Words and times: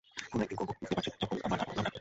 কোনো 0.31 0.41
একদিন 0.43 0.57
করব, 0.59 0.69
বুঝতেই 0.79 0.95
পারছেন, 0.97 1.13
যখন 1.23 1.35
আমার 1.45 1.59
আরো 1.63 1.71
নামডাক 1.71 1.79
হবে। 1.81 1.89